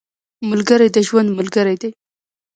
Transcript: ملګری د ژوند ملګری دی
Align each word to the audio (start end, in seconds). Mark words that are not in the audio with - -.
ملګری 0.49 0.87
د 0.95 0.97
ژوند 1.07 1.29
ملګری 1.37 1.75
دی 1.81 1.89